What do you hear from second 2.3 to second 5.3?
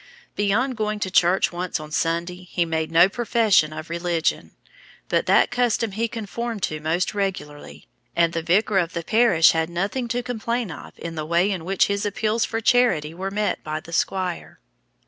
he made no profession of religion, but